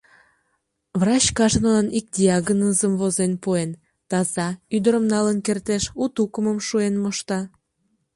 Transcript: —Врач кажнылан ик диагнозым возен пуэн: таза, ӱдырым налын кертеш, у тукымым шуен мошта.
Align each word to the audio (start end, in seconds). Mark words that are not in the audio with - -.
—Врач 0.99 1.25
кажнылан 1.37 1.87
ик 1.97 2.05
диагнозым 2.17 2.93
возен 3.01 3.31
пуэн: 3.43 3.71
таза, 4.09 4.47
ӱдырым 4.75 5.05
налын 5.13 5.37
кертеш, 5.45 5.83
у 6.01 6.05
тукымым 6.15 6.57
шуен 6.67 6.95
мошта. 7.03 7.39